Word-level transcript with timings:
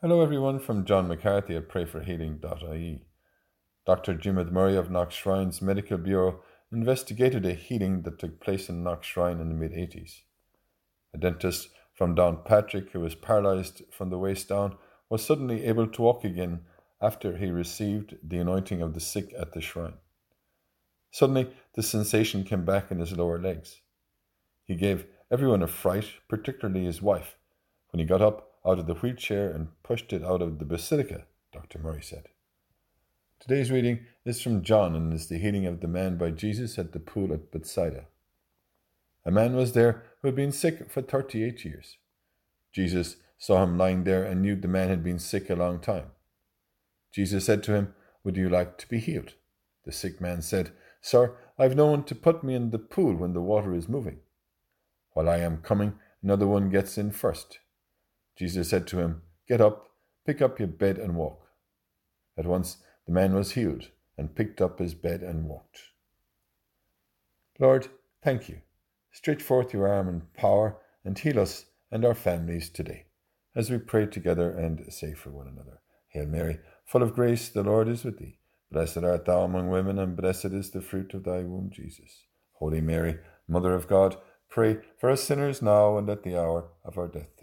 Hello, 0.00 0.22
everyone, 0.22 0.60
from 0.60 0.84
John 0.84 1.08
McCarthy 1.08 1.56
at 1.56 1.68
prayforhealing.ie. 1.68 3.00
Dr. 3.84 4.14
Jim 4.14 4.36
Murray 4.52 4.76
of 4.76 4.92
Knock 4.92 5.10
Shrine's 5.10 5.60
Medical 5.60 5.98
Bureau 5.98 6.40
investigated 6.70 7.44
a 7.44 7.52
healing 7.52 8.02
that 8.02 8.20
took 8.20 8.38
place 8.38 8.68
in 8.68 8.84
Knock 8.84 9.02
Shrine 9.02 9.40
in 9.40 9.48
the 9.48 9.56
mid 9.56 9.72
80s. 9.72 10.20
A 11.12 11.18
dentist 11.18 11.70
from 11.94 12.14
Downpatrick, 12.14 12.90
who 12.90 13.00
was 13.00 13.16
paralyzed 13.16 13.82
from 13.90 14.10
the 14.10 14.18
waist 14.18 14.48
down, 14.48 14.76
was 15.10 15.26
suddenly 15.26 15.64
able 15.64 15.88
to 15.88 16.02
walk 16.02 16.22
again 16.22 16.60
after 17.02 17.36
he 17.36 17.50
received 17.50 18.18
the 18.22 18.38
anointing 18.38 18.80
of 18.80 18.94
the 18.94 19.00
sick 19.00 19.34
at 19.36 19.52
the 19.52 19.60
shrine. 19.60 19.94
Suddenly, 21.10 21.50
the 21.74 21.82
sensation 21.82 22.44
came 22.44 22.64
back 22.64 22.92
in 22.92 23.00
his 23.00 23.16
lower 23.16 23.40
legs. 23.40 23.80
He 24.62 24.76
gave 24.76 25.06
everyone 25.28 25.64
a 25.64 25.66
fright, 25.66 26.06
particularly 26.28 26.84
his 26.84 27.02
wife, 27.02 27.34
when 27.90 27.98
he 27.98 28.06
got 28.06 28.22
up 28.22 28.47
out 28.66 28.78
of 28.78 28.86
the 28.86 28.94
wheelchair 28.94 29.50
and 29.50 29.68
pushed 29.82 30.12
it 30.12 30.24
out 30.24 30.42
of 30.42 30.58
the 30.58 30.64
basilica, 30.64 31.24
Dr. 31.52 31.78
Murray 31.78 32.02
said. 32.02 32.28
Today's 33.40 33.70
reading 33.70 34.00
is 34.24 34.42
from 34.42 34.62
John 34.62 34.96
and 34.96 35.12
is 35.12 35.28
the 35.28 35.38
healing 35.38 35.66
of 35.66 35.80
the 35.80 35.88
man 35.88 36.18
by 36.18 36.30
Jesus 36.30 36.78
at 36.78 36.92
the 36.92 36.98
pool 36.98 37.32
at 37.32 37.52
Bethsaida. 37.52 38.06
A 39.24 39.30
man 39.30 39.54
was 39.54 39.72
there 39.72 40.04
who 40.20 40.28
had 40.28 40.34
been 40.34 40.52
sick 40.52 40.90
for 40.90 41.02
38 41.02 41.64
years. 41.64 41.98
Jesus 42.72 43.16
saw 43.38 43.62
him 43.62 43.78
lying 43.78 44.04
there 44.04 44.24
and 44.24 44.42
knew 44.42 44.56
the 44.56 44.68
man 44.68 44.88
had 44.88 45.04
been 45.04 45.18
sick 45.18 45.48
a 45.48 45.54
long 45.54 45.78
time. 45.78 46.10
Jesus 47.12 47.44
said 47.44 47.62
to 47.64 47.74
him, 47.74 47.94
Would 48.24 48.36
you 48.36 48.48
like 48.48 48.76
to 48.78 48.88
be 48.88 48.98
healed? 48.98 49.34
The 49.84 49.92
sick 49.92 50.20
man 50.20 50.42
said, 50.42 50.72
Sir, 51.00 51.36
I've 51.58 51.76
no 51.76 51.86
one 51.86 52.04
to 52.04 52.14
put 52.14 52.42
me 52.42 52.54
in 52.54 52.70
the 52.70 52.78
pool 52.78 53.14
when 53.14 53.32
the 53.32 53.40
water 53.40 53.74
is 53.74 53.88
moving. 53.88 54.18
While 55.12 55.28
I 55.28 55.38
am 55.38 55.58
coming, 55.58 55.94
another 56.22 56.46
one 56.46 56.70
gets 56.70 56.98
in 56.98 57.12
first. 57.12 57.60
Jesus 58.38 58.70
said 58.70 58.86
to 58.88 59.00
him, 59.00 59.22
Get 59.48 59.60
up, 59.60 59.88
pick 60.24 60.40
up 60.40 60.58
your 60.58 60.68
bed, 60.68 60.98
and 60.98 61.16
walk. 61.16 61.48
At 62.36 62.46
once 62.46 62.78
the 63.06 63.12
man 63.12 63.34
was 63.34 63.52
healed 63.52 63.88
and 64.16 64.34
picked 64.34 64.60
up 64.60 64.78
his 64.78 64.94
bed 64.94 65.22
and 65.22 65.48
walked. 65.48 65.80
Lord, 67.58 67.88
thank 68.22 68.48
you. 68.48 68.60
Stretch 69.12 69.42
forth 69.42 69.72
your 69.72 69.88
arm 69.88 70.08
in 70.08 70.22
power 70.36 70.76
and 71.04 71.18
heal 71.18 71.40
us 71.40 71.64
and 71.90 72.04
our 72.04 72.14
families 72.14 72.70
today, 72.70 73.06
as 73.56 73.70
we 73.70 73.78
pray 73.78 74.06
together 74.06 74.50
and 74.50 74.92
say 74.92 75.14
for 75.14 75.30
one 75.30 75.48
another. 75.48 75.80
Hail 76.08 76.26
Mary, 76.26 76.60
full 76.84 77.02
of 77.02 77.14
grace, 77.14 77.48
the 77.48 77.62
Lord 77.62 77.88
is 77.88 78.04
with 78.04 78.18
thee. 78.18 78.38
Blessed 78.70 78.98
art 78.98 79.24
thou 79.24 79.42
among 79.42 79.70
women, 79.70 79.98
and 79.98 80.16
blessed 80.16 80.46
is 80.46 80.70
the 80.70 80.82
fruit 80.82 81.14
of 81.14 81.24
thy 81.24 81.42
womb, 81.42 81.70
Jesus. 81.72 82.26
Holy 82.52 82.80
Mary, 82.80 83.18
Mother 83.48 83.74
of 83.74 83.88
God, 83.88 84.16
pray 84.50 84.78
for 84.98 85.10
us 85.10 85.24
sinners 85.24 85.62
now 85.62 85.96
and 85.96 86.08
at 86.10 86.22
the 86.22 86.38
hour 86.38 86.68
of 86.84 86.98
our 86.98 87.08
death. 87.08 87.37